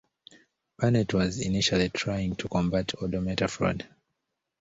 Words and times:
Barnett 0.79 1.13
was 1.13 1.39
initially 1.39 1.89
trying 1.89 2.35
to 2.37 2.49
combat 2.49 2.91
odometer 3.03 3.47
fraud. 3.47 3.87